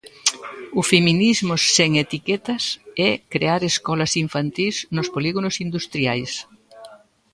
O 0.79 0.81
feminismo 0.91 1.53
sen 1.75 1.91
etiquetas 2.05 2.63
é 3.07 3.09
crear 3.33 3.61
escolas 3.71 4.13
infantís 4.23 4.75
nos 4.95 5.07
polígonos 5.15 5.55
industriais. 5.65 6.31